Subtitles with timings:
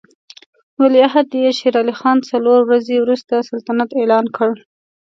[0.81, 4.51] ولیعهد یې شېر علي خان څلور ورځې وروسته سلطنت اعلان کړ.